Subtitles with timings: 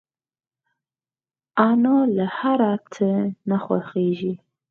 [1.69, 2.59] انا له هر
[2.93, 3.09] څه
[3.49, 4.33] نه خوښيږي